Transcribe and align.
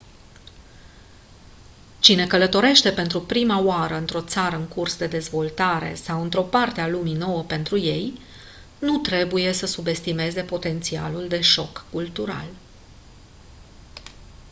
cine 1.99 2.27
călătorește 2.27 2.91
pentru 2.91 3.21
prima 3.21 3.59
oară 3.63 3.95
într-o 3.95 4.21
țară 4.21 4.55
în 4.55 4.67
curs 4.67 4.97
de 4.97 5.07
dezvoltare 5.07 5.95
sau 5.95 6.21
într-o 6.21 6.41
parte 6.41 6.81
a 6.81 6.87
lumii 6.87 7.13
nouă 7.13 7.43
pentru 7.43 7.77
ei 7.77 8.19
nu 8.79 8.97
trebuie 8.97 9.51
să 9.51 9.65
subestimeze 9.65 10.41
potențialul 10.43 11.27
de 11.27 11.41
șoc 11.41 11.85
cultural 11.91 12.47